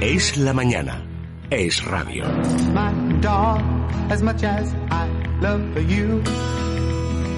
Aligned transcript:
Es 0.00 0.36
la 0.36 0.52
mañana. 0.52 1.02
Es 1.48 1.82
radio. 1.86 2.24
my 2.74 2.92
dog 3.20 3.62
as 4.10 4.22
much 4.22 4.42
as 4.44 4.74
I 4.90 5.08
love 5.40 5.62
you. 5.90 6.22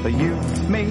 You 0.04 0.34
may 0.68 0.86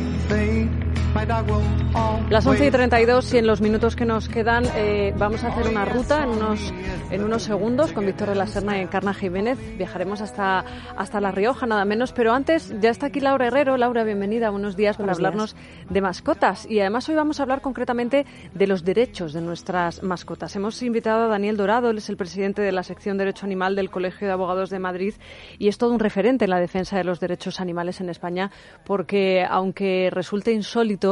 Las 2.30 2.46
11 2.46 2.68
y 2.68 2.72
32 2.72 3.34
y 3.34 3.38
en 3.40 3.48
los 3.48 3.60
minutos 3.60 3.96
que 3.96 4.06
nos 4.06 4.30
quedan 4.30 4.66
eh, 4.76 5.16
vamos 5.18 5.44
a 5.44 5.48
hacer 5.48 5.68
una 5.68 5.84
ruta 5.84 6.24
en 6.24 6.30
unos, 6.30 6.72
en 7.10 7.24
unos 7.24 7.42
segundos 7.42 7.92
con 7.92 8.06
Víctor 8.06 8.30
de 8.30 8.36
la 8.36 8.46
Serna 8.46 8.78
y 8.78 8.82
Encarna 8.82 9.16
Jiménez. 9.16 9.58
Viajaremos 9.78 10.22
hasta, 10.22 10.64
hasta 10.96 11.20
La 11.20 11.32
Rioja, 11.32 11.66
nada 11.66 11.86
menos. 11.86 12.12
Pero 12.12 12.34
antes 12.34 12.72
ya 12.80 12.92
está 12.92 13.08
aquí 13.08 13.20
Laura 13.20 13.48
Herrero. 13.48 13.78
Laura, 13.78 14.04
bienvenida. 14.04 14.52
Buenos 14.52 14.76
días 14.76 14.98
para 14.98 15.14
hablarnos 15.14 15.56
de 15.90 16.02
mascotas. 16.02 16.68
Y 16.70 16.82
además 16.82 17.10
hoy 17.10 17.16
vamos 17.16 17.40
a 17.40 17.44
hablar 17.44 17.62
concretamente 17.62 18.28
de 18.54 18.68
los 18.68 18.84
derechos 18.84 19.34
de 19.34 19.42
nuestras 19.42 20.04
mascotas. 20.04 20.56
Hemos 20.56 20.84
invitado 20.84 21.24
a 21.24 21.28
Daniel 21.28 21.58
Dorado, 21.58 21.90
él 21.90 21.98
es 21.98 22.10
el 22.10 22.18
presidente 22.18 22.62
de 22.62 22.72
la 22.72 22.84
sección 22.84 23.18
Derecho 23.18 23.46
Animal 23.48 23.76
del 23.76 23.90
Colegio 23.90 24.28
de 24.28 24.34
Abogados 24.34 24.70
de 24.70 24.78
Madrid 24.78 25.16
y 25.58 25.68
es 25.68 25.80
todo 25.80 25.94
un 25.94 26.00
referente 26.00 26.46
en 26.46 26.52
la 26.52 26.60
defensa 26.60 26.98
de 26.98 27.06
los 27.06 27.20
derechos 27.20 27.60
animales 27.60 28.02
en 28.02 28.10
España 28.10 28.52
porque 28.86 29.46
aunque 29.50 30.10
resulte 30.12 30.52
insólito, 30.52 31.07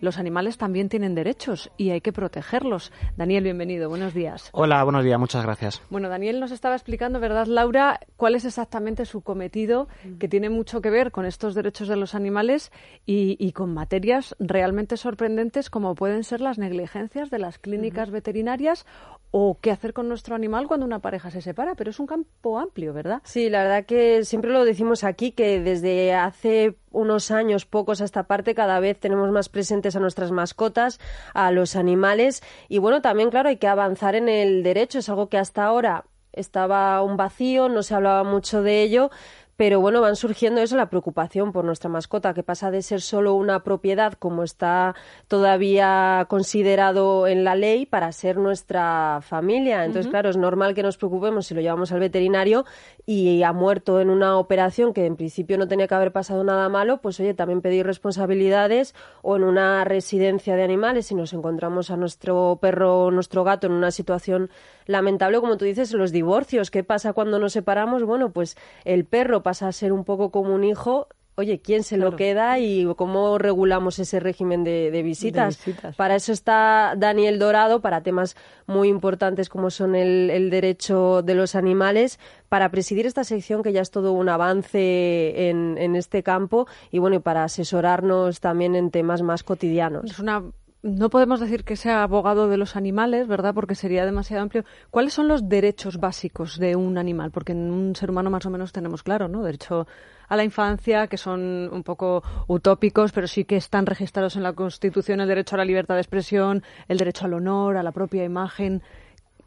los 0.00 0.18
animales 0.18 0.56
también 0.56 0.88
tienen 0.88 1.14
derechos 1.14 1.70
y 1.76 1.90
hay 1.90 2.00
que 2.00 2.12
protegerlos. 2.12 2.90
Daniel, 3.16 3.44
bienvenido. 3.44 3.88
Buenos 3.88 4.14
días. 4.14 4.48
Hola, 4.52 4.82
buenos 4.82 5.04
días, 5.04 5.18
muchas 5.18 5.44
gracias. 5.44 5.82
Bueno, 5.90 6.08
Daniel 6.08 6.40
nos 6.40 6.52
estaba 6.52 6.74
explicando, 6.74 7.20
¿verdad, 7.20 7.46
Laura, 7.46 8.00
cuál 8.16 8.34
es 8.34 8.44
exactamente 8.44 9.04
su 9.04 9.20
cometido, 9.20 9.88
que 10.18 10.28
tiene 10.28 10.48
mucho 10.48 10.80
que 10.80 10.90
ver 10.90 11.10
con 11.10 11.26
estos 11.26 11.54
derechos 11.54 11.88
de 11.88 11.96
los 11.96 12.14
animales 12.14 12.72
y, 13.04 13.36
y 13.38 13.52
con 13.52 13.74
materias 13.74 14.34
realmente 14.38 14.96
sorprendentes 14.96 15.70
como 15.70 15.94
pueden 15.94 16.24
ser 16.24 16.40
las 16.40 16.58
negligencias 16.58 17.30
de 17.30 17.38
las 17.38 17.58
clínicas 17.58 18.10
veterinarias 18.10 18.86
o 19.32 19.58
qué 19.60 19.70
hacer 19.70 19.92
con 19.92 20.08
nuestro 20.08 20.34
animal 20.34 20.66
cuando 20.66 20.86
una 20.86 20.98
pareja 20.98 21.30
se 21.30 21.40
separa. 21.40 21.74
Pero 21.74 21.90
es 21.90 22.00
un 22.00 22.06
campo 22.06 22.58
amplio, 22.58 22.92
¿verdad? 22.92 23.20
Sí, 23.24 23.48
la 23.48 23.62
verdad 23.62 23.84
que 23.84 24.24
siempre 24.24 24.50
lo 24.50 24.64
decimos 24.64 25.04
aquí, 25.04 25.32
que 25.32 25.60
desde 25.60 26.14
hace 26.14 26.76
unos 26.90 27.30
años, 27.30 27.66
pocos 27.66 28.00
a 28.00 28.04
esta 28.04 28.24
parte, 28.24 28.54
cada 28.54 28.80
vez 28.80 28.98
tenemos 28.98 29.30
más 29.30 29.48
presentes 29.48 29.96
a 29.96 30.00
nuestras 30.00 30.30
mascotas, 30.30 31.00
a 31.34 31.50
los 31.50 31.76
animales. 31.76 32.42
Y 32.68 32.78
bueno, 32.78 33.00
también, 33.02 33.30
claro, 33.30 33.48
hay 33.48 33.56
que 33.56 33.68
avanzar 33.68 34.14
en 34.14 34.28
el 34.28 34.62
derecho. 34.62 34.98
Es 34.98 35.08
algo 35.08 35.28
que 35.28 35.38
hasta 35.38 35.64
ahora 35.64 36.04
estaba 36.32 37.02
un 37.02 37.16
vacío, 37.16 37.68
no 37.68 37.82
se 37.82 37.94
hablaba 37.94 38.24
mucho 38.24 38.62
de 38.62 38.82
ello. 38.82 39.10
Pero 39.60 39.78
bueno, 39.78 40.00
van 40.00 40.16
surgiendo 40.16 40.62
eso, 40.62 40.74
la 40.74 40.88
preocupación 40.88 41.52
por 41.52 41.66
nuestra 41.66 41.90
mascota, 41.90 42.32
que 42.32 42.42
pasa 42.42 42.70
de 42.70 42.80
ser 42.80 43.02
solo 43.02 43.34
una 43.34 43.62
propiedad, 43.62 44.14
como 44.14 44.42
está 44.42 44.94
todavía 45.28 46.24
considerado 46.30 47.26
en 47.26 47.44
la 47.44 47.54
ley, 47.54 47.84
para 47.84 48.10
ser 48.12 48.38
nuestra 48.38 49.18
familia. 49.20 49.84
Entonces, 49.84 50.10
claro, 50.10 50.30
es 50.30 50.38
normal 50.38 50.72
que 50.72 50.82
nos 50.82 50.96
preocupemos 50.96 51.44
si 51.44 51.54
lo 51.54 51.60
llevamos 51.60 51.92
al 51.92 52.00
veterinario 52.00 52.64
y 53.04 53.42
ha 53.42 53.52
muerto 53.52 54.00
en 54.00 54.08
una 54.08 54.38
operación 54.38 54.94
que 54.94 55.04
en 55.04 55.16
principio 55.16 55.58
no 55.58 55.68
tenía 55.68 55.86
que 55.86 55.94
haber 55.94 56.12
pasado 56.12 56.42
nada 56.42 56.70
malo, 56.70 57.02
pues 57.02 57.20
oye, 57.20 57.34
también 57.34 57.60
pedir 57.60 57.84
responsabilidades 57.84 58.94
o 59.20 59.36
en 59.36 59.44
una 59.44 59.84
residencia 59.84 60.56
de 60.56 60.62
animales, 60.62 61.08
si 61.08 61.14
nos 61.14 61.34
encontramos 61.34 61.90
a 61.90 61.98
nuestro 61.98 62.58
perro 62.62 63.04
o 63.04 63.10
nuestro 63.10 63.44
gato 63.44 63.66
en 63.66 63.74
una 63.74 63.90
situación 63.90 64.48
lamentable, 64.86 65.38
como 65.38 65.56
tú 65.56 65.66
dices, 65.66 65.92
los 65.92 66.12
divorcios. 66.12 66.70
¿Qué 66.70 66.82
pasa 66.82 67.12
cuando 67.12 67.38
nos 67.38 67.52
separamos? 67.52 68.04
Bueno, 68.04 68.30
pues 68.30 68.56
el 68.84 69.04
perro 69.04 69.42
pasa 69.50 69.66
a 69.66 69.72
ser 69.72 69.92
un 69.92 70.04
poco 70.04 70.30
como 70.30 70.54
un 70.54 70.62
hijo. 70.62 71.08
Oye, 71.34 71.60
¿quién 71.60 71.82
se 71.82 71.96
Claro. 71.96 72.10
lo 72.12 72.16
queda 72.16 72.58
y 72.60 72.86
cómo 72.96 73.36
regulamos 73.38 73.98
ese 73.98 74.20
régimen 74.20 74.62
de, 74.62 74.90
de 74.92 75.02
visitas? 75.02 75.56
De 75.58 75.72
visitas. 75.72 75.96
Para 75.96 76.14
eso 76.14 76.32
está 76.32 76.94
Daniel 76.96 77.38
Dorado, 77.40 77.80
para 77.80 78.02
temas 78.02 78.36
muy 78.66 78.88
importantes 78.88 79.48
como 79.48 79.70
son 79.70 79.94
el, 79.96 80.30
el 80.30 80.50
derecho 80.50 81.22
de 81.22 81.34
los 81.34 81.54
animales, 81.56 82.20
para 82.48 82.68
presidir 82.70 83.06
esta 83.06 83.24
sección 83.24 83.62
que 83.64 83.72
ya 83.72 83.80
es 83.80 83.90
todo 83.90 84.12
un 84.12 84.28
avance 84.28 85.48
en, 85.48 85.78
en 85.78 85.96
este 85.96 86.22
campo 86.22 86.66
y 86.92 86.98
bueno, 86.98 87.16
y 87.16 87.20
para 87.20 87.42
asesorarnos 87.42 88.38
también 88.40 88.76
en 88.76 88.90
temas 88.90 89.22
más 89.22 89.42
cotidianos. 89.42 90.04
Es 90.10 90.18
una 90.18 90.44
no 90.82 91.10
podemos 91.10 91.40
decir 91.40 91.64
que 91.64 91.76
sea 91.76 92.02
abogado 92.02 92.48
de 92.48 92.56
los 92.56 92.74
animales, 92.76 93.28
¿verdad? 93.28 93.54
Porque 93.54 93.74
sería 93.74 94.06
demasiado 94.06 94.42
amplio. 94.42 94.64
¿Cuáles 94.90 95.12
son 95.12 95.28
los 95.28 95.48
derechos 95.48 95.98
básicos 95.98 96.58
de 96.58 96.76
un 96.76 96.96
animal? 96.96 97.30
Porque 97.30 97.52
en 97.52 97.70
un 97.70 97.94
ser 97.94 98.10
humano 98.10 98.30
más 98.30 98.46
o 98.46 98.50
menos 98.50 98.72
tenemos 98.72 99.02
claro, 99.02 99.28
¿no? 99.28 99.42
Derecho 99.42 99.86
a 100.28 100.36
la 100.36 100.44
infancia, 100.44 101.06
que 101.08 101.18
son 101.18 101.68
un 101.72 101.82
poco 101.82 102.22
utópicos, 102.46 103.12
pero 103.12 103.26
sí 103.26 103.44
que 103.44 103.56
están 103.56 103.84
registrados 103.84 104.36
en 104.36 104.42
la 104.42 104.52
Constitución 104.52 105.20
el 105.20 105.28
derecho 105.28 105.56
a 105.56 105.58
la 105.58 105.64
libertad 105.64 105.96
de 105.96 106.00
expresión, 106.00 106.62
el 106.88 106.98
derecho 106.98 107.26
al 107.26 107.34
honor, 107.34 107.76
a 107.76 107.82
la 107.82 107.92
propia 107.92 108.24
imagen. 108.24 108.82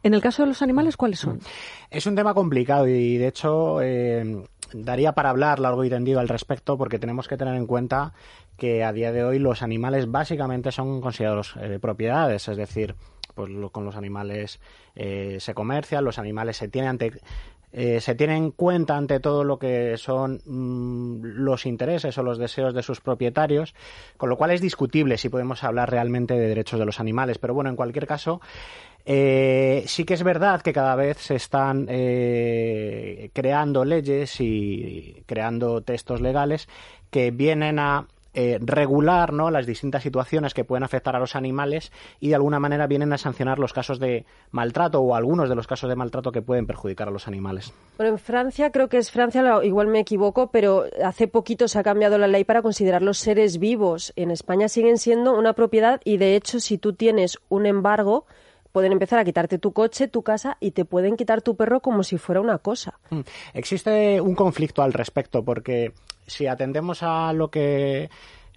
En 0.04 0.14
el 0.14 0.22
caso 0.22 0.44
de 0.44 0.50
los 0.50 0.62
animales, 0.62 0.98
¿cuáles 0.98 1.20
son? 1.20 1.40
Es 1.90 2.06
un 2.06 2.16
tema 2.16 2.34
complicado 2.34 2.88
y 2.88 3.18
de 3.18 3.28
hecho 3.28 3.82
eh, 3.82 4.44
daría 4.74 5.14
para 5.14 5.30
hablar 5.30 5.60
largo 5.60 5.84
y 5.84 5.90
tendido 5.90 6.20
al 6.20 6.28
respecto 6.30 6.78
porque 6.78 7.00
tenemos 7.00 7.28
que 7.28 7.38
tener 7.38 7.56
en 7.56 7.68
cuenta 7.68 8.14
que 8.58 8.84
a 8.84 8.92
día 8.94 9.12
de 9.12 9.24
hoy 9.24 9.40
los 9.40 9.62
animales 9.62 10.10
básicamente 10.12 10.72
son 10.72 11.02
considerados 11.02 11.56
eh, 11.60 11.80
propiedades, 11.82 12.48
es 12.48 12.58
decir, 12.58 12.96
pues 13.36 13.50
lo- 13.50 13.72
con 13.72 13.86
los 13.86 13.96
animales 13.96 14.60
eh, 14.96 15.38
se 15.40 15.54
comercia, 15.54 16.02
los 16.02 16.20
animales 16.20 16.58
se 16.58 16.68
tienen 16.68 16.90
ante 16.92 17.14
eh, 17.76 18.02
se 18.02 18.14
tiene 18.14 18.38
en 18.38 18.52
cuenta 18.52 18.96
ante 18.96 19.20
todo 19.20 19.44
lo 19.44 19.58
que 19.58 19.98
son 19.98 20.42
mm, 20.46 21.22
los 21.24 21.66
intereses 21.66 22.16
o 22.20 22.22
los 22.22 22.38
deseos 22.38 22.76
de 22.76 22.84
sus 22.84 23.02
propietarios, 23.02 23.74
con 24.18 24.30
lo 24.30 24.38
cual 24.38 24.52
es 24.52 24.62
discutible 24.62 25.18
si 25.18 25.30
podemos 25.30 25.64
hablar 25.64 25.90
realmente 25.90 26.36
de 26.36 26.48
derechos 26.50 26.80
de 26.80 26.86
los 26.86 27.00
animales. 27.00 27.40
Pero 27.40 27.56
bueno, 27.56 27.72
en 27.72 27.76
cualquier 27.76 28.06
caso, 28.06 28.42
eh, 29.06 29.84
sí 29.88 30.06
que 30.06 30.14
es 30.14 30.24
verdad 30.24 30.62
que 30.62 30.74
cada 30.74 30.96
vez 30.96 31.18
se 31.18 31.36
están 31.36 31.88
eh, 31.90 33.30
creando 33.34 33.84
leyes 33.84 34.40
y 34.40 35.24
creando 35.26 35.82
textos 35.82 36.22
legales 36.22 36.70
que 37.10 37.32
vienen 37.32 37.80
a 37.80 38.08
eh, 38.36 38.58
regular 38.60 39.32
¿no? 39.32 39.52
las 39.52 39.68
distintas 39.68 40.02
situaciones 40.02 40.56
que 40.56 40.64
pueden 40.64 40.84
afectar 40.84 41.16
a 41.16 41.20
los 41.20 41.36
animales 41.36 41.92
y 42.20 42.30
de 42.30 42.36
alguna 42.36 42.60
manera 42.60 42.88
vienen 42.88 43.14
a 43.14 43.20
sancionar 43.20 43.60
los 43.60 43.74
casos 43.74 44.00
de 44.00 44.26
maltrato 44.50 45.02
o 45.02 45.14
algunos 45.14 45.50
de 45.50 45.56
los 45.56 45.68
casos 45.68 45.88
de 45.88 45.96
maltrato 45.96 46.32
que 46.32 46.42
pueden 46.42 46.66
perjudicar 46.66 47.10
a 47.10 47.12
los 47.12 47.28
animales. 47.28 47.72
Bueno, 47.96 48.14
en 48.14 48.18
Francia, 48.18 48.72
creo 48.72 48.90
que 48.90 48.98
es 48.98 49.12
Francia, 49.12 49.44
igual 49.64 49.86
me 49.86 50.00
equivoco, 50.00 50.48
pero 50.48 50.86
hace 51.06 51.28
poquito 51.28 51.68
se 51.68 51.78
ha 51.78 51.84
cambiado 51.84 52.18
la 52.18 52.28
ley 52.28 52.44
para 52.44 52.64
considerar 52.64 53.04
los 53.04 53.20
seres 53.20 53.60
vivos. 53.60 54.14
En 54.16 54.32
España 54.32 54.68
siguen 54.68 54.98
siendo 54.98 55.38
una 55.38 55.54
propiedad 55.54 56.02
y, 56.04 56.18
de 56.18 56.36
hecho, 56.36 56.60
si 56.60 56.80
tú 56.80 56.94
tienes 56.94 57.38
un 57.50 57.68
embargo, 57.68 58.26
pueden 58.74 58.92
empezar 58.92 59.20
a 59.20 59.24
quitarte 59.24 59.60
tu 59.60 59.72
coche, 59.72 60.10
tu 60.10 60.24
casa 60.24 60.58
y 60.60 60.72
te 60.72 60.84
pueden 60.84 61.16
quitar 61.16 61.42
tu 61.42 61.56
perro 61.56 61.80
como 61.80 62.04
si 62.04 62.18
fuera 62.18 62.42
una 62.42 62.58
cosa. 62.58 63.00
Mm. 63.12 63.22
Existe 63.54 64.20
un 64.20 64.36
conflicto 64.36 64.82
al 64.82 64.92
respecto 64.92 65.46
porque 65.46 65.94
si 66.28 66.48
atendemos 66.48 67.04
a 67.04 67.32
lo 67.32 67.50
que 67.50 68.10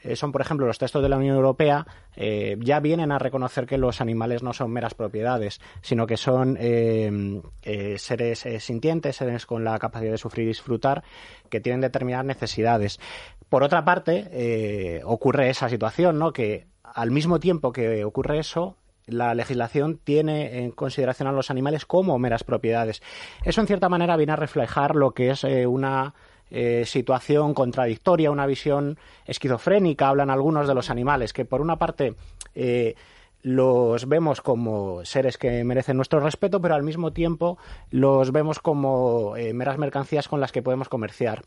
eh, 0.03 0.17
son, 0.17 0.33
por 0.33 0.41
ejemplo, 0.41 0.67
los 0.67 0.79
textos 0.79 1.03
de 1.03 1.09
la 1.11 1.19
Unión 1.19 1.37
Europea, 1.37 1.87
eh, 2.17 2.57
ya 2.61 2.81
vienen 2.81 3.13
a 3.13 3.19
reconocer 3.19 3.67
que 3.67 3.77
los 3.77 4.01
animales 4.01 4.43
no 4.43 4.55
son 4.55 4.71
meras 4.71 4.95
propiedades, 4.95 5.61
sino 5.83 6.07
que 6.07 6.17
son 6.17 6.57
eh, 6.59 7.45
seres 7.99 8.47
sintientes, 8.61 9.17
seres 9.17 9.45
con 9.45 9.65
la 9.65 9.79
capacidad 9.79 10.13
de 10.13 10.19
sufrir 10.19 10.45
y 10.45 10.49
disfrutar, 10.49 11.05
que 11.51 11.61
tienen 11.61 11.83
determinadas 11.83 12.25
necesidades. 12.27 13.01
Por 13.51 13.63
otra 13.63 13.85
parte, 13.85 15.03
ocurre 15.05 15.51
esa 15.51 15.69
situación, 15.69 16.19
¿no? 16.19 16.33
Que 16.33 16.67
al 16.83 17.11
mismo 17.11 17.39
tiempo 17.39 17.73
que 17.73 18.05
ocurre 18.05 18.39
eso, 18.39 18.77
la 19.07 19.35
legislación 19.35 19.99
tiene 20.03 20.65
en 20.65 20.73
consideración 20.73 21.29
a 21.29 21.33
los 21.33 21.51
animales 21.51 21.87
como 21.87 22.19
meras 22.19 22.45
propiedades. 22.45 23.03
Eso, 23.45 23.61
en 23.61 23.67
cierta 23.67 23.89
manera, 23.89 24.17
viene 24.17 24.33
a 24.33 24.37
reflejar 24.37 24.97
lo 24.97 25.13
que 25.13 25.31
es 25.31 25.45
eh, 25.45 25.67
una 25.67 26.15
eh, 26.51 26.85
situación 26.87 27.55
contradictoria, 27.55 28.31
una 28.31 28.47
visión 28.47 28.99
esquizofrénica, 29.25 30.09
hablan 30.09 30.31
algunos 30.31 30.67
de 30.67 30.75
los 30.75 30.91
animales, 30.91 31.33
que 31.33 31.45
por 31.45 31.61
una 31.61 31.77
parte 31.77 32.15
eh, 32.55 32.95
los 33.43 34.09
vemos 34.09 34.41
como 34.41 35.05
seres 35.05 35.39
que 35.39 35.63
merecen 35.63 35.97
nuestro 35.97 36.19
respeto, 36.19 36.61
pero 36.61 36.75
al 36.75 36.83
mismo 36.83 37.13
tiempo 37.13 37.59
los 37.91 38.33
vemos 38.33 38.59
como 38.59 39.35
meras 39.55 39.79
mercancías 39.79 40.27
con 40.27 40.41
las 40.41 40.51
que 40.51 40.63
podemos 40.63 40.89
comerciar. 40.89 41.45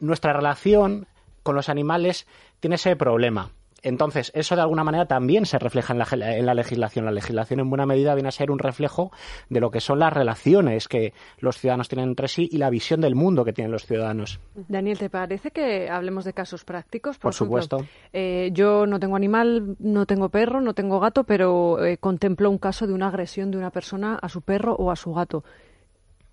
Nuestra 0.00 0.34
relación 0.34 1.06
con 1.42 1.54
los 1.54 1.70
animales 1.70 2.26
tiene 2.60 2.76
ese 2.76 2.94
problema. 2.94 3.52
Entonces, 3.82 4.30
eso 4.34 4.56
de 4.56 4.62
alguna 4.62 4.84
manera 4.84 5.06
también 5.06 5.46
se 5.46 5.58
refleja 5.58 5.92
en 5.92 5.98
la, 5.98 6.36
en 6.36 6.46
la, 6.46 6.54
legislación. 6.54 7.04
La 7.04 7.10
legislación 7.10 7.60
en 7.60 7.70
buena 7.70 7.86
medida 7.86 8.14
viene 8.14 8.28
a 8.28 8.32
ser 8.32 8.50
un 8.50 8.58
reflejo 8.58 9.10
de 9.48 9.60
lo 9.60 9.70
que 9.70 9.80
son 9.80 9.98
las 9.98 10.12
relaciones 10.12 10.88
que 10.88 11.12
los 11.38 11.58
ciudadanos 11.58 11.88
tienen 11.88 12.10
entre 12.10 12.28
sí 12.28 12.48
y 12.50 12.58
la 12.58 12.70
visión 12.70 13.00
del 13.00 13.14
mundo 13.14 13.44
que 13.44 13.52
tienen 13.52 13.72
los 13.72 13.86
ciudadanos. 13.86 14.40
Daniel, 14.68 14.98
¿te 14.98 15.10
parece 15.10 15.50
que 15.50 15.88
hablemos 15.88 16.24
de 16.24 16.32
casos 16.32 16.64
prácticos? 16.64 17.18
Por, 17.18 17.32
ejemplo, 17.32 17.62
supuesto. 17.62 17.86
Eh, 18.12 18.50
yo 18.52 18.86
no 18.86 19.00
tengo 19.00 19.16
animal, 19.16 19.76
no 19.78 20.06
tengo 20.06 20.28
perro, 20.28 20.60
no 20.60 20.74
tengo 20.74 21.00
gato, 21.00 21.24
pero 21.24 21.84
eh, 21.84 21.96
contemplo 21.98 22.50
un 22.50 22.58
caso 22.58 22.86
de 22.86 22.92
una 22.92 23.08
agresión 23.08 23.50
de 23.50 23.58
una 23.58 23.70
persona 23.70 24.18
a 24.20 24.28
su 24.28 24.42
perro 24.42 24.74
o 24.74 24.90
a 24.90 24.96
su 24.96 25.12
gato. 25.12 25.44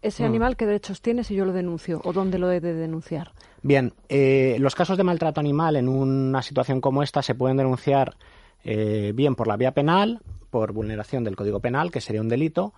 ¿Ese 0.01 0.23
Mm. 0.23 0.25
animal 0.27 0.55
qué 0.57 0.65
derechos 0.65 1.01
tiene 1.01 1.23
si 1.23 1.35
yo 1.35 1.45
lo 1.45 1.53
denuncio 1.53 2.01
o 2.03 2.13
dónde 2.13 2.38
lo 2.38 2.51
he 2.51 2.59
de 2.59 2.73
denunciar? 2.73 3.31
Bien, 3.63 3.94
eh, 4.09 4.57
los 4.59 4.75
casos 4.75 4.97
de 4.97 5.03
maltrato 5.03 5.39
animal 5.39 5.75
en 5.75 5.89
una 5.89 6.41
situación 6.41 6.81
como 6.81 7.01
esta 7.03 7.21
se 7.21 7.35
pueden 7.35 7.57
denunciar 7.57 8.15
eh, 8.63 9.11
bien 9.15 9.35
por 9.35 9.47
la 9.47 9.57
vía 9.57 9.71
penal, 9.71 10.19
por 10.49 10.73
vulneración 10.73 11.23
del 11.23 11.35
Código 11.35 11.59
Penal, 11.59 11.89
que 11.91 12.01
sería 12.01 12.21
un 12.21 12.27
delito, 12.29 12.73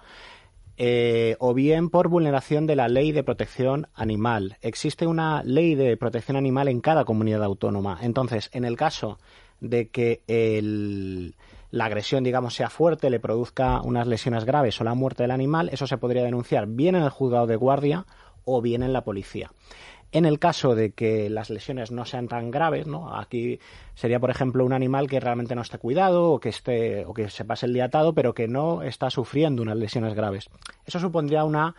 eh, 0.77 1.36
o 1.39 1.54
bien 1.54 1.89
por 1.89 2.07
vulneración 2.07 2.68
de 2.68 2.75
la 2.75 2.88
ley 2.88 3.12
de 3.12 3.24
protección 3.24 3.88
animal. 3.95 4.57
Existe 4.62 5.07
una 5.07 5.44
ley 5.44 5.75
de 5.75 5.98
protección 5.98 6.38
animal 6.38 6.68
en 6.68 6.80
cada 6.80 7.06
comunidad 7.06 7.44
autónoma. 7.44 8.00
Entonces, 8.01 8.50
en 8.54 8.66
el 8.66 8.77
caso 8.77 9.19
de 9.60 9.89
que 9.89 10.21
la 11.71 11.86
agresión, 11.86 12.24
digamos, 12.24 12.56
sea 12.56 12.69
fuerte, 12.69 13.10
le 13.10 13.19
produzca 13.19 13.81
unas 13.81 14.07
lesiones 14.07 14.45
graves 14.45 14.80
o 14.81 14.83
la 14.83 14.95
muerte 14.95 15.24
del 15.24 15.31
animal, 15.31 15.69
eso 15.69 15.88
se 15.88 15.98
podría 15.98 16.24
denunciar 16.24 16.68
bien 16.68 16.95
en 16.95 17.04
el 17.04 17.10
juzgado 17.10 17.48
de 17.48 17.56
guardia 17.56 18.06
o 18.45 18.62
bien 18.62 18.83
en 18.83 18.94
la 18.94 19.04
policía. 19.04 19.51
En 20.12 20.25
el 20.25 20.39
caso 20.39 20.74
de 20.74 20.92
que 20.92 21.30
las 21.30 21.51
lesiones 21.51 21.92
no 21.92 22.04
sean 22.04 22.27
tan 22.27 22.50
graves, 22.50 22.88
¿no? 22.88 23.16
Aquí 23.16 23.60
sería, 23.94 24.19
por 24.19 24.31
ejemplo, 24.31 24.66
un 24.66 24.74
animal 24.74 25.07
que 25.07 25.19
realmente 25.19 25.54
no 25.54 25.62
esté 25.62 25.77
cuidado 25.77 26.31
o 26.31 26.39
que 26.39 26.50
esté 26.50 27.06
o 27.06 27.13
que 27.13 27.30
se 27.30 27.45
pase 27.45 27.68
el 27.68 27.74
día 27.74 27.86
atado, 27.86 28.13
pero 28.16 28.33
que 28.33 28.48
no 28.48 28.81
está 28.81 29.12
sufriendo 29.12 29.62
unas 29.62 29.77
lesiones 29.77 30.16
graves. 30.16 30.50
Eso 30.88 31.00
supondría 31.00 31.44
una 31.44 31.75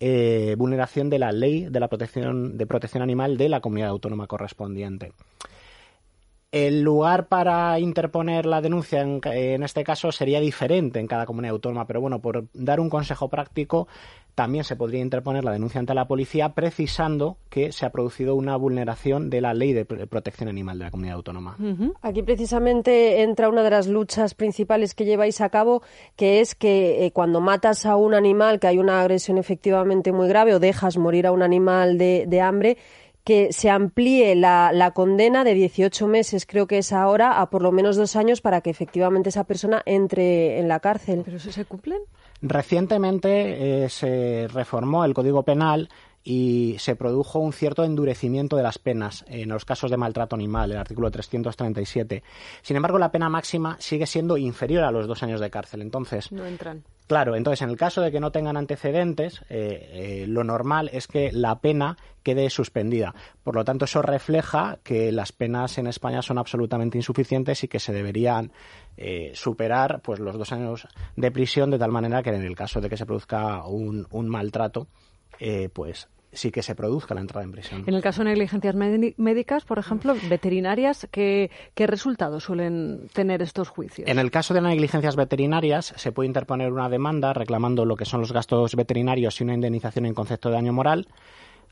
eh, 0.00 0.56
vulneración 0.58 1.08
de 1.08 1.20
la 1.20 1.30
ley 1.30 1.66
de 1.70 1.78
la 1.78 1.86
protección 1.86 2.58
de 2.58 2.66
protección 2.66 3.02
animal 3.02 3.36
de 3.36 3.48
la 3.48 3.60
comunidad 3.60 3.90
autónoma 3.90 4.26
correspondiente. 4.26 5.12
El 6.50 6.80
lugar 6.80 7.28
para 7.28 7.78
interponer 7.78 8.46
la 8.46 8.62
denuncia 8.62 9.02
en, 9.02 9.20
en, 9.24 9.62
este 9.62 9.84
caso 9.84 10.10
sería 10.12 10.40
diferente 10.40 10.98
en 10.98 11.06
cada 11.06 11.26
comunidad 11.26 11.52
autónoma, 11.52 11.86
pero 11.86 12.00
bueno, 12.00 12.20
por 12.20 12.46
dar 12.54 12.80
un 12.80 12.88
consejo 12.88 13.28
práctico, 13.28 13.86
también 14.38 14.62
se 14.62 14.76
podría 14.76 15.00
interponer 15.00 15.42
la 15.42 15.50
denuncia 15.50 15.80
ante 15.80 15.94
la 15.94 16.06
policía 16.06 16.50
precisando 16.50 17.38
que 17.50 17.72
se 17.72 17.84
ha 17.84 17.90
producido 17.90 18.36
una 18.36 18.54
vulneración 18.54 19.30
de 19.30 19.40
la 19.40 19.52
ley 19.52 19.72
de 19.72 19.84
protección 19.84 20.48
animal 20.48 20.78
de 20.78 20.84
la 20.84 20.92
comunidad 20.92 21.16
autónoma. 21.16 21.56
Aquí 22.02 22.22
precisamente 22.22 23.22
entra 23.22 23.48
una 23.48 23.64
de 23.64 23.70
las 23.70 23.88
luchas 23.88 24.34
principales 24.34 24.94
que 24.94 25.04
lleváis 25.04 25.40
a 25.40 25.48
cabo, 25.48 25.82
que 26.14 26.38
es 26.38 26.54
que 26.54 27.04
eh, 27.04 27.10
cuando 27.10 27.40
matas 27.40 27.84
a 27.84 27.96
un 27.96 28.14
animal, 28.14 28.60
que 28.60 28.68
hay 28.68 28.78
una 28.78 29.00
agresión 29.00 29.38
efectivamente 29.38 30.12
muy 30.12 30.28
grave 30.28 30.54
o 30.54 30.60
dejas 30.60 30.98
morir 30.98 31.26
a 31.26 31.32
un 31.32 31.42
animal 31.42 31.98
de, 31.98 32.40
hambre, 32.40 32.78
que 33.24 33.52
se 33.52 33.68
amplíe 33.68 34.34
la, 34.34 34.70
la, 34.72 34.92
condena 34.92 35.44
de 35.44 35.54
18 35.54 36.06
meses, 36.06 36.46
creo 36.46 36.66
que 36.66 36.78
es 36.78 36.92
ahora, 36.92 37.40
a 37.40 37.50
por 37.50 37.62
lo 37.62 37.72
menos 37.72 37.96
dos 37.96 38.16
años 38.16 38.40
para 38.40 38.60
que 38.60 38.70
efectivamente 38.70 39.28
esa 39.28 39.44
persona 39.44 39.82
entre 39.84 40.58
en 40.58 40.68
la 40.68 40.80
cárcel. 40.80 41.22
¿Pero 41.24 41.36
eso 41.36 41.52
se 41.52 41.64
cumplen? 41.64 41.98
Recientemente 42.40 43.84
eh, 43.84 43.88
se 43.88 44.46
reformó 44.48 45.04
el 45.04 45.12
Código 45.12 45.42
Penal 45.42 45.88
y 46.24 46.76
se 46.78 46.96
produjo 46.96 47.38
un 47.38 47.52
cierto 47.52 47.84
endurecimiento 47.84 48.56
de 48.56 48.62
las 48.62 48.78
penas 48.78 49.24
en 49.28 49.48
los 49.48 49.64
casos 49.64 49.90
de 49.90 49.96
maltrato 49.96 50.36
animal, 50.36 50.72
el 50.72 50.78
artículo 50.78 51.10
337. 51.10 52.22
Sin 52.62 52.76
embargo, 52.76 52.98
la 52.98 53.10
pena 53.10 53.28
máxima 53.28 53.76
sigue 53.80 54.06
siendo 54.06 54.36
inferior 54.36 54.84
a 54.84 54.90
los 54.90 55.06
dos 55.06 55.22
años 55.22 55.40
de 55.40 55.50
cárcel. 55.50 55.82
Entonces, 55.82 56.30
no 56.32 56.44
entran. 56.44 56.84
Claro, 57.08 57.36
entonces 57.36 57.62
en 57.62 57.70
el 57.70 57.78
caso 57.78 58.02
de 58.02 58.12
que 58.12 58.20
no 58.20 58.32
tengan 58.32 58.58
antecedentes, 58.58 59.40
eh, 59.48 59.90
eh, 59.92 60.26
lo 60.28 60.44
normal 60.44 60.90
es 60.92 61.06
que 61.06 61.32
la 61.32 61.58
pena 61.58 61.96
quede 62.22 62.50
suspendida. 62.50 63.14
Por 63.42 63.54
lo 63.54 63.64
tanto, 63.64 63.86
eso 63.86 64.02
refleja 64.02 64.78
que 64.84 65.10
las 65.10 65.32
penas 65.32 65.78
en 65.78 65.86
España 65.86 66.20
son 66.20 66.36
absolutamente 66.36 66.98
insuficientes 66.98 67.64
y 67.64 67.68
que 67.68 67.80
se 67.80 67.94
deberían 67.94 68.52
eh, 68.98 69.32
superar 69.34 70.02
pues 70.02 70.20
los 70.20 70.36
dos 70.36 70.52
años 70.52 70.86
de 71.16 71.30
prisión 71.30 71.70
de 71.70 71.78
tal 71.78 71.92
manera 71.92 72.22
que 72.22 72.28
en 72.28 72.44
el 72.44 72.54
caso 72.54 72.82
de 72.82 72.90
que 72.90 72.98
se 72.98 73.06
produzca 73.06 73.64
un, 73.64 74.06
un 74.10 74.28
maltrato, 74.28 74.86
pues 75.72 76.08
sí 76.32 76.50
que 76.50 76.62
se 76.62 76.74
produzca 76.74 77.14
la 77.14 77.20
entrada 77.20 77.44
en 77.44 77.52
prisión. 77.52 77.84
En 77.86 77.94
el 77.94 78.02
caso 78.02 78.22
de 78.22 78.30
negligencias 78.30 78.74
médicas, 78.74 79.64
por 79.64 79.78
ejemplo, 79.78 80.14
veterinarias, 80.28 81.08
¿qué, 81.10 81.50
¿qué, 81.74 81.86
resultados 81.86 82.44
suelen 82.44 83.08
tener 83.12 83.42
estos 83.42 83.68
juicios? 83.68 84.08
En 84.08 84.18
el 84.18 84.30
caso 84.30 84.54
de 84.54 84.60
negligencias 84.60 85.16
veterinarias, 85.16 85.94
se 85.96 86.12
puede 86.12 86.26
interponer 86.26 86.72
una 86.72 86.88
demanda 86.88 87.32
reclamando 87.32 87.84
lo 87.84 87.96
que 87.96 88.04
son 88.04 88.20
los 88.20 88.32
gastos 88.32 88.74
veterinarios 88.74 89.40
y 89.40 89.44
una 89.44 89.54
indemnización 89.54 90.06
en 90.06 90.14
concepto 90.14 90.48
de 90.48 90.56
daño 90.56 90.72
moral 90.72 91.08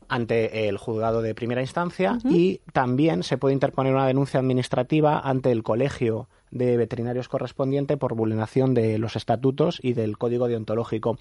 ante 0.09 0.67
el 0.67 0.77
juzgado 0.77 1.21
de 1.21 1.35
primera 1.35 1.61
instancia 1.61 2.17
y 2.23 2.61
también 2.73 3.23
se 3.23 3.37
puede 3.37 3.53
interponer 3.53 3.93
una 3.93 4.07
denuncia 4.07 4.39
administrativa 4.39 5.19
ante 5.19 5.51
el 5.51 5.63
colegio 5.63 6.27
de 6.51 6.77
veterinarios 6.77 7.27
correspondiente 7.27 7.97
por 7.97 8.15
vulneración 8.15 8.73
de 8.73 8.97
los 8.97 9.15
estatutos 9.15 9.79
y 9.81 9.93
del 9.93 10.17
código 10.17 10.47
deontológico. 10.47 11.17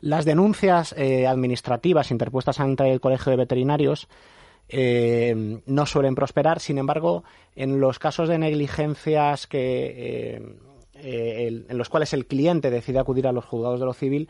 Las 0.00 0.24
denuncias 0.24 0.94
eh, 0.96 1.26
administrativas 1.26 2.10
interpuestas 2.10 2.60
ante 2.60 2.90
el 2.90 3.00
colegio 3.00 3.30
de 3.30 3.36
veterinarios 3.36 4.08
eh, 4.68 5.60
no 5.66 5.86
suelen 5.86 6.16
prosperar, 6.16 6.58
sin 6.58 6.78
embargo, 6.78 7.22
en 7.54 7.80
los 7.80 7.98
casos 8.00 8.28
de 8.28 8.38
negligencias 8.38 9.46
que 9.46 10.42
eh, 10.98 11.64
en 11.68 11.78
los 11.78 11.88
cuales 11.88 12.12
el 12.14 12.26
cliente 12.26 12.70
decide 12.70 12.98
acudir 12.98 13.26
a 13.26 13.32
los 13.32 13.44
juzgados 13.44 13.80
de 13.80 13.86
lo 13.86 13.92
civil, 13.92 14.28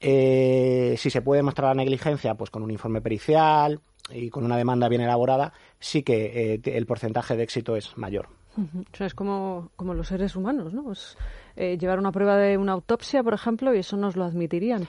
si 0.00 1.10
se 1.10 1.22
puede 1.22 1.40
demostrar 1.40 1.68
la 1.68 1.82
negligencia, 1.82 2.34
pues 2.34 2.50
con 2.50 2.62
un 2.62 2.70
informe 2.70 3.00
pericial 3.00 3.80
y 4.10 4.30
con 4.30 4.44
una 4.44 4.56
demanda 4.56 4.88
bien 4.88 5.02
elaborada, 5.02 5.52
sí 5.80 6.02
que 6.02 6.60
el 6.64 6.86
porcentaje 6.86 7.36
de 7.36 7.42
éxito 7.42 7.76
es 7.76 7.96
mayor 7.98 8.28
es 9.00 9.14
como, 9.14 9.70
como 9.76 9.94
los 9.94 10.08
seres 10.08 10.36
humanos, 10.36 10.72
¿no? 10.72 10.92
Eh, 11.56 11.76
llevar 11.78 11.98
una 11.98 12.12
prueba 12.12 12.36
de 12.36 12.56
una 12.56 12.72
autopsia, 12.72 13.22
por 13.22 13.34
ejemplo, 13.34 13.74
y 13.74 13.78
eso 13.78 13.96
nos 13.96 14.16
lo 14.16 14.24
admitirían. 14.24 14.86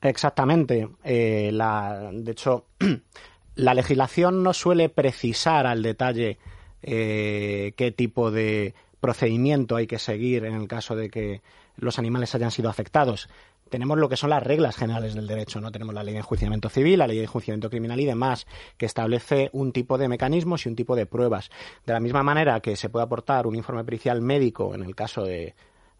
Exactamente. 0.00 0.88
Eh, 1.04 1.50
la, 1.52 2.10
de 2.12 2.32
hecho, 2.32 2.66
la 3.56 3.74
legislación 3.74 4.42
no 4.42 4.52
suele 4.52 4.88
precisar 4.88 5.66
al 5.66 5.82
detalle 5.82 6.38
eh, 6.82 7.72
qué 7.76 7.90
tipo 7.90 8.30
de 8.30 8.74
procedimiento 9.00 9.76
hay 9.76 9.86
que 9.86 9.98
seguir 9.98 10.44
en 10.44 10.54
el 10.54 10.68
caso 10.68 10.96
de 10.96 11.08
que 11.08 11.42
los 11.76 11.98
animales 11.98 12.34
hayan 12.34 12.50
sido 12.50 12.68
afectados 12.68 13.28
tenemos 13.68 13.98
lo 13.98 14.08
que 14.08 14.16
son 14.16 14.30
las 14.30 14.42
reglas 14.42 14.76
generales 14.76 15.14
del 15.14 15.26
derecho, 15.26 15.60
¿no? 15.60 15.70
Tenemos 15.70 15.94
la 15.94 16.02
ley 16.02 16.14
de 16.14 16.20
enjuiciamiento 16.20 16.68
civil, 16.68 16.98
la 16.98 17.06
ley 17.06 17.18
de 17.18 17.24
enjuiciamiento 17.24 17.70
criminal 17.70 18.00
y 18.00 18.06
demás, 18.06 18.46
que 18.76 18.86
establece 18.86 19.50
un 19.52 19.72
tipo 19.72 19.98
de 19.98 20.08
mecanismos 20.08 20.66
y 20.66 20.68
un 20.68 20.76
tipo 20.76 20.96
de 20.96 21.06
pruebas. 21.06 21.50
De 21.86 21.92
la 21.92 22.00
misma 22.00 22.22
manera 22.22 22.60
que 22.60 22.76
se 22.76 22.88
puede 22.88 23.04
aportar 23.04 23.46
un 23.46 23.54
informe 23.54 23.84
pericial 23.84 24.20
médico 24.20 24.74
en 24.74 24.82
el 24.82 24.94
caso 24.94 25.24
de 25.24 25.54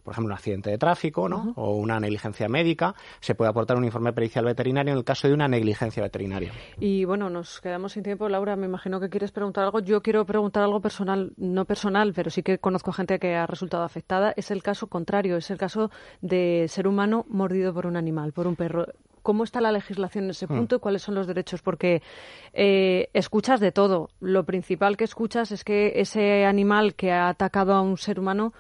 por 0.09 0.15
ejemplo, 0.15 0.33
un 0.33 0.39
accidente 0.39 0.71
de 0.71 0.79
tráfico 0.79 1.29
¿no? 1.29 1.53
o 1.57 1.77
una 1.77 2.01
negligencia 2.01 2.49
médica, 2.49 2.95
se 3.21 3.35
puede 3.35 3.51
aportar 3.51 3.77
un 3.77 3.85
informe 3.85 4.15
pericial 4.15 4.43
veterinario 4.43 4.93
en 4.93 4.99
el 4.99 5.05
caso 5.05 5.29
de 5.29 5.35
una 5.35 5.49
negligencia 5.49 6.03
veterinaria. 6.03 6.51
Y 6.81 7.05
bueno, 7.05 7.29
nos 7.29 7.61
quedamos 7.61 7.93
sin 7.93 8.03
tiempo. 8.03 8.27
Laura, 8.31 8.57
me 8.57 8.65
imagino 8.65 9.01
que 9.01 9.11
quieres 9.11 9.33
preguntar 9.33 9.65
algo. 9.65 9.81
Yo 9.81 10.01
quiero 10.01 10.25
preguntar 10.25 10.63
algo 10.63 10.81
personal, 10.81 11.35
no 11.37 11.67
personal, 11.67 12.15
pero 12.15 12.31
sí 12.31 12.43
que 12.43 12.57
conozco 12.57 12.91
gente 12.91 13.19
que 13.19 13.35
ha 13.35 13.47
resultado 13.47 13.83
afectada. 13.83 14.33
Es 14.35 14.51
el 14.51 14.63
caso 14.63 14.87
contrario, 14.87 15.37
es 15.37 15.51
el 15.51 15.59
caso 15.59 15.91
de 16.23 16.65
ser 16.69 16.89
humano 16.89 17.27
mordido 17.29 17.75
por 17.75 17.85
un 17.85 17.99
animal, 17.99 18.33
por 18.33 18.47
un 18.47 18.57
perro 18.57 18.87
cómo 19.23 19.45
está 19.45 19.61
la 19.61 19.73
legislación 19.73 20.25
en 20.25 20.31
ese 20.31 20.47
hmm. 20.47 20.57
punto 20.57 20.77
y 20.77 20.79
cuáles 20.79 21.03
son 21.03 21.15
los 21.15 21.27
derechos, 21.27 21.61
porque 21.61 22.01
eh, 22.55 23.11
escuchas 23.13 23.61
de 23.61 23.73
todo. 23.73 24.09
Lo 24.21 24.45
principal 24.45 24.97
que 24.97 25.05
escuchas 25.05 25.53
es 25.53 25.65
que 25.65 26.01
ese 26.01 26.47
animal 26.47 26.95
que 26.95 27.13
ha 27.13 27.29
atacado 27.29 27.75
a 27.75 27.83
un 27.83 27.99
ser 27.99 28.19
humano 28.19 28.55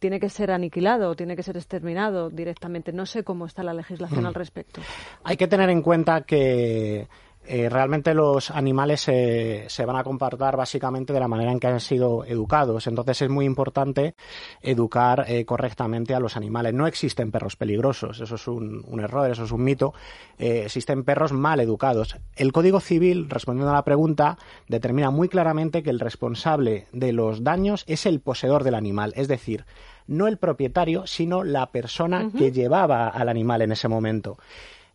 tiene 0.00 0.18
que 0.18 0.28
ser 0.28 0.50
aniquilado, 0.50 1.14
tiene 1.14 1.36
que 1.36 1.42
ser 1.44 1.56
exterminado 1.56 2.30
directamente. 2.30 2.92
No 2.92 3.06
sé 3.06 3.22
cómo 3.22 3.46
está 3.46 3.62
la 3.62 3.74
legislación 3.74 4.24
mm. 4.24 4.26
al 4.26 4.34
respecto. 4.34 4.80
Hay 5.22 5.36
que 5.36 5.46
tener 5.46 5.70
en 5.70 5.82
cuenta 5.82 6.22
que 6.22 7.06
eh, 7.46 7.68
realmente 7.68 8.14
los 8.14 8.50
animales 8.50 9.00
se 9.00 9.84
van 9.86 9.96
a 9.96 10.04
comportar 10.04 10.56
básicamente 10.56 11.12
de 11.12 11.20
la 11.20 11.28
manera 11.28 11.50
en 11.50 11.58
que 11.58 11.66
han 11.66 11.80
sido 11.80 12.24
educados. 12.24 12.86
Entonces 12.86 13.22
es 13.22 13.30
muy 13.30 13.44
importante 13.44 14.14
educar 14.60 15.24
eh, 15.26 15.44
correctamente 15.44 16.14
a 16.14 16.20
los 16.20 16.36
animales. 16.36 16.74
No 16.74 16.86
existen 16.86 17.30
perros 17.30 17.56
peligrosos, 17.56 18.20
eso 18.20 18.34
es 18.34 18.46
un, 18.46 19.00
error, 19.00 19.30
eso 19.30 19.44
es 19.44 19.52
un 19.52 19.64
mito. 19.64 19.94
Eh, 20.38 20.62
existen 20.66 21.04
perros 21.04 21.32
mal 21.32 21.60
educados. 21.60 22.16
El 22.36 22.52
Código 22.52 22.80
Civil, 22.80 23.28
respondiendo 23.28 23.70
a 23.70 23.74
la 23.74 23.84
pregunta, 23.84 24.38
determina 24.68 25.10
muy 25.10 25.28
claramente 25.28 25.82
que 25.82 25.90
el 25.90 26.00
responsable 26.00 26.86
de 26.92 27.12
los 27.12 27.42
daños 27.42 27.84
es 27.86 28.06
el 28.06 28.20
poseedor 28.20 28.64
del 28.64 28.74
animal. 28.74 29.12
Es 29.16 29.28
decir, 29.28 29.64
no 30.06 30.26
el 30.26 30.38
propietario, 30.38 31.06
sino 31.06 31.44
la 31.44 31.70
persona 31.70 32.30
que 32.36 32.52
llevaba 32.52 33.08
al 33.08 33.28
animal 33.28 33.62
en 33.62 33.72
ese 33.72 33.88
momento. 33.88 34.38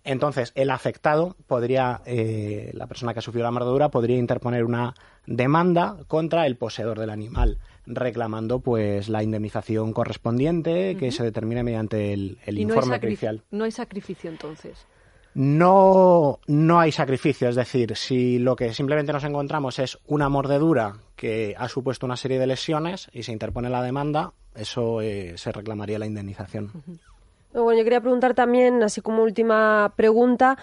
Entonces, 0.05 0.51
el 0.55 0.69
afectado 0.69 1.35
podría, 1.47 2.01
eh, 2.05 2.69
la 2.73 2.85
persona 2.85 3.11
que 3.13 3.19
ha 3.19 3.21
sufrido 3.23 3.43
la 3.43 3.51
mordedura, 3.51 3.89
podría 3.89 4.17
interponer 4.17 4.63
una 4.63 4.93
demanda 5.25 5.97
contra 6.07 6.45
el 6.45 6.57
poseedor 6.57 6.99
del 6.99 7.09
animal, 7.09 7.57
reclamando 7.87 8.59
pues 8.59 9.09
la 9.09 9.23
indemnización 9.23 9.93
correspondiente 9.93 10.95
que 10.95 11.11
se 11.11 11.23
determine 11.23 11.63
mediante 11.63 12.13
el, 12.13 12.37
informe 12.45 12.99
no 12.99 13.41
No 13.49 13.63
hay 13.63 13.71
sacrificio 13.71 14.29
entonces. 14.29 14.85
No, 15.33 16.39
no 16.47 16.79
hay 16.79 16.93
sacrificio, 16.93 17.49
es 17.49 17.55
decir, 17.55 17.97
si 17.97 18.39
lo 18.39 18.55
que 18.55 18.73
simplemente 18.73 19.11
nos 19.11 19.23
encontramos 19.25 19.79
es 19.79 19.97
una 20.05 20.29
mordedura 20.29 20.99
que 21.17 21.55
ha 21.57 21.67
supuesto 21.67 22.05
una 22.05 22.15
serie 22.15 22.39
de 22.39 22.47
lesiones 22.47 23.09
y 23.11 23.23
se 23.23 23.33
interpone 23.33 23.69
la 23.69 23.81
demanda, 23.81 24.33
eso 24.55 25.01
eh, 25.01 25.33
se 25.37 25.51
reclamaría 25.51 25.99
la 25.99 26.05
indemnización. 26.05 26.71
Bueno, 27.55 27.77
yo 27.79 27.83
quería 27.85 28.01
preguntar 28.01 28.33
también, 28.33 28.83
así 28.83 28.99
como 28.99 29.23
última 29.23 29.93
pregunta, 29.95 30.57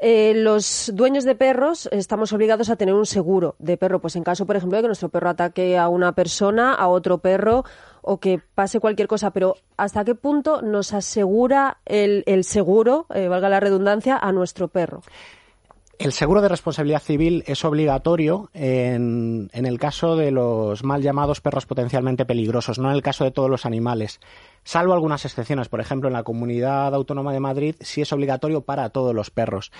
eh, 0.00 0.32
los 0.36 0.92
dueños 0.94 1.24
de 1.24 1.34
perros 1.34 1.88
estamos 1.90 2.32
obligados 2.32 2.70
a 2.70 2.76
tener 2.76 2.94
un 2.94 3.04
seguro 3.04 3.56
de 3.58 3.76
perro, 3.76 4.00
pues 4.00 4.14
en 4.14 4.22
caso, 4.22 4.46
por 4.46 4.54
ejemplo, 4.54 4.76
de 4.76 4.82
que 4.82 4.86
nuestro 4.86 5.08
perro 5.08 5.30
ataque 5.30 5.76
a 5.76 5.88
una 5.88 6.12
persona, 6.12 6.72
a 6.72 6.86
otro 6.86 7.18
perro 7.18 7.64
o 8.00 8.20
que 8.20 8.40
pase 8.54 8.78
cualquier 8.78 9.08
cosa, 9.08 9.32
pero 9.32 9.56
¿hasta 9.76 10.04
qué 10.04 10.14
punto 10.14 10.62
nos 10.62 10.92
asegura 10.92 11.78
el, 11.84 12.44
seguro, 12.44 13.06
eh, 13.12 13.26
valga 13.26 13.48
la 13.48 13.58
redundancia, 13.58 14.16
a 14.16 14.30
nuestro 14.30 14.68
perro? 14.68 15.02
El 15.98 16.12
seguro 16.12 16.42
de 16.42 16.48
responsabilidad 16.48 17.02
civil 17.02 17.42
es 17.46 17.64
obligatorio 17.64 18.50
en, 18.52 19.48
en, 19.54 19.64
el 19.64 19.78
caso 19.78 20.14
de 20.14 20.30
los 20.30 20.84
mal 20.84 21.00
llamados 21.00 21.40
perros 21.40 21.64
potencialmente 21.64 22.26
peligrosos, 22.26 22.78
no 22.78 22.90
en 22.90 22.96
el 22.96 23.02
caso 23.02 23.24
de 23.24 23.30
todos 23.30 23.48
los 23.48 23.64
animales. 23.64 24.20
Salvo 24.62 24.92
algunas 24.92 25.24
excepciones, 25.24 25.68
por 25.68 25.80
ejemplo, 25.80 26.08
en 26.08 26.12
la 26.12 26.22
Comunidad 26.22 26.94
Autónoma 26.94 27.32
de 27.32 27.40
Madrid 27.40 27.76
sí 27.80 28.02
es 28.02 28.12
obligatorio 28.12 28.60
para 28.60 28.90
todos 28.90 29.14
los 29.14 29.30
perros. 29.30 29.72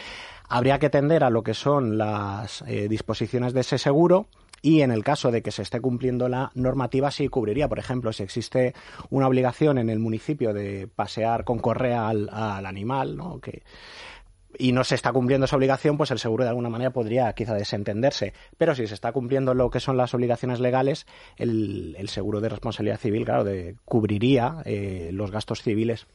Habría 0.49 0.78
que 0.78 0.88
tender 0.88 1.23
a 1.23 1.30
lo 1.30 1.42
que 1.42 1.52
son 1.52 1.99
las 1.99 2.62
eh, 2.66 2.88
disposiciones 2.88 3.52
de 3.52 3.61
ese 3.61 3.76
seguro 3.76 4.26
y 4.62 4.80
en 4.80 4.92
el 4.92 5.04
caso 5.04 5.30
de 5.30 5.42
que 5.42 5.50
se 5.50 5.62
esté 5.62 5.80
cumpliendo 5.80 6.28
la 6.28 6.50
normativa 6.54 7.11
sí 7.11 7.28
cubriría. 7.28 7.68
Por 7.68 7.78
ejemplo, 7.78 8.12
si 8.12 8.23
existe 8.23 8.75
una 9.11 9.28
obligación 9.28 9.76
en 9.76 9.90
el 9.90 9.99
municipio 9.99 10.54
de 10.54 10.88
pasear 10.88 11.44
con 11.44 11.58
correa 11.58 12.08
al, 12.08 12.30
al 12.32 12.64
animal, 12.64 13.16
¿no? 13.16 13.38
que 13.38 13.62
y 14.58 14.72
no 14.72 14.84
se 14.84 14.94
está 14.94 15.12
cumpliendo 15.12 15.44
esa 15.46 15.56
obligación, 15.56 15.96
pues 15.96 16.10
el 16.10 16.18
seguro 16.18 16.44
de 16.44 16.50
alguna 16.50 16.68
manera 16.68 16.90
podría 16.90 17.32
quizá 17.32 17.54
desentenderse. 17.54 18.32
Pero 18.58 18.75
si 18.75 18.86
se 18.86 18.94
está 18.94 19.12
cumpliendo 19.12 19.54
lo 19.54 19.70
que 19.70 19.80
son 19.80 19.96
las 19.96 20.14
obligaciones 20.14 20.60
legales, 20.60 21.06
el, 21.36 21.96
seguro 22.08 22.40
de 22.40 22.48
responsabilidad 22.48 22.98
civil, 22.98 23.25
claro, 23.25 23.44
de, 23.44 23.76
cubriría 23.84 24.62
eh, 24.64 25.10
los 25.12 25.30
gastos 25.30 25.62
civiles. 25.62 26.06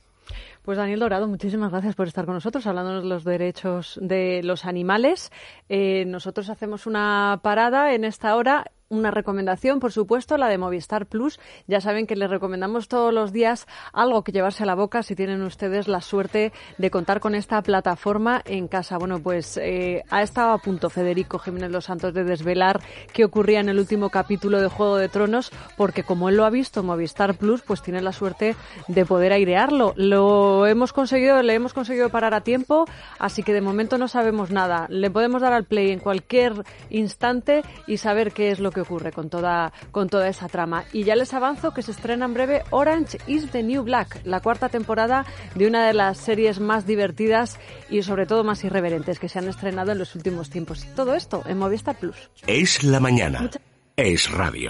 Pues 0.64 0.78
Daniel 0.78 1.00
Dorado, 1.00 1.28
muchísimas 1.28 1.72
gracias 1.72 1.96
por 1.96 2.08
estar 2.08 2.26
con 2.26 2.36
nosotros, 2.36 2.68
hablándonos 2.68 3.04
de 3.04 3.10
los 3.10 3.24
derechos 3.24 3.98
de 4.00 4.42
los 4.44 4.66
animales. 4.66 5.32
Eh, 5.70 6.06
nosotros 6.06 6.50
hacemos 6.50 6.86
una 6.86 7.40
parada 7.42 7.96
en 7.96 8.06
esta 8.06 8.36
hora 8.36 8.66
una 8.92 9.10
recomendación, 9.10 9.80
por 9.80 9.92
supuesto, 9.92 10.38
la 10.38 10.50
de 10.50 10.58
Movistar 10.58 11.06
Plus. 11.08 11.40
Ya 11.66 11.80
saben 11.82 12.06
que 12.06 12.16
les 12.16 12.30
recomendamos 12.30 12.90
todos 12.90 13.14
los 13.14 13.32
días 13.32 13.66
algo 13.94 14.24
que 14.24 14.34
llevarse 14.34 14.64
a 14.64 14.66
la 14.66 14.76
boca 14.76 15.02
si 15.02 15.16
tienen 15.16 15.42
ustedes 15.42 15.88
la 15.88 16.02
suerte 16.02 16.52
de 16.78 16.92
contar 16.92 17.22
con 17.22 17.34
esta 17.34 17.62
plataforma 17.64 18.42
en 18.46 18.68
casa. 18.68 18.98
Bueno, 18.98 19.20
pues 19.20 19.58
eh, 19.58 20.04
ha 20.10 20.22
estado 20.22 20.52
a 20.52 20.58
punto 20.58 20.90
Federico 20.90 21.40
Jiménez 21.40 21.72
Los 21.72 21.86
Santos 21.86 22.14
de 22.14 22.26
desvelar 22.26 22.82
qué 23.14 23.24
ocurría 23.24 23.62
en 23.62 23.70
el 23.70 23.80
último 23.80 24.10
capítulo 24.10 24.62
de 24.62 24.68
Juego 24.68 24.98
de 24.98 25.08
Tronos, 25.08 25.52
porque 25.78 26.04
como 26.04 26.28
él 26.28 26.36
lo 26.36 26.46
ha 26.46 26.50
visto, 26.50 26.84
Movistar 26.84 27.36
Plus, 27.36 27.62
pues 27.62 27.82
tiene 27.82 28.02
la 28.02 28.12
suerte 28.12 28.58
de 28.90 29.06
poder 29.06 29.32
airearlo. 29.32 29.94
Lo 29.96 30.51
hemos 30.66 30.94
conseguido, 30.94 31.42
le 31.42 31.54
hemos 31.54 31.74
conseguido 31.74 32.10
parar 32.10 32.34
a 32.34 32.42
tiempo, 32.42 32.86
así 33.20 33.44
que 33.44 33.54
de 33.54 33.62
momento 33.62 33.98
no 33.98 34.08
sabemos 34.08 34.52
nada. 34.52 34.86
Le 34.90 35.10
podemos 35.10 35.42
dar 35.42 35.54
al 35.54 35.66
play 35.66 35.92
en 35.92 36.00
cualquier 36.00 36.54
instante 36.90 37.64
y 37.88 37.98
saber 37.98 38.32
qué 38.32 38.52
es 38.52 38.60
lo 38.60 38.72
que 38.72 38.82
ocurre 38.82 39.12
con 39.12 39.30
toda, 39.30 39.74
con 39.92 40.10
toda 40.10 40.28
esa 40.28 40.48
trama. 40.48 40.86
Y 40.94 41.04
ya 41.04 41.16
les 41.16 41.34
avanzo 41.34 41.74
que 41.74 41.82
se 41.82 41.92
estrena 41.92 42.26
en 42.26 42.34
breve 42.34 42.64
Orange 42.70 43.18
is 43.28 43.50
the 43.52 43.64
New 43.64 43.84
Black, 43.84 44.22
la 44.26 44.40
cuarta 44.42 44.70
temporada 44.70 45.26
de 45.56 45.68
una 45.68 45.86
de 45.86 45.94
las 45.94 46.18
series 46.18 46.60
más 46.60 46.86
divertidas 46.86 47.60
y 47.90 48.04
sobre 48.04 48.26
todo 48.26 48.44
más 48.44 48.64
irreverentes 48.64 49.20
que 49.20 49.30
se 49.30 49.40
han 49.40 49.48
estrenado 49.48 49.92
en 49.92 49.98
los 49.98 50.16
últimos 50.16 50.50
tiempos. 50.50 50.86
Todo 50.96 51.16
esto 51.16 51.44
en 51.46 51.58
Movistar 51.58 51.98
Plus. 51.98 52.30
Es 52.48 52.84
la 52.84 53.00
mañana. 53.00 53.50
Es 53.96 54.32
radio. 54.32 54.70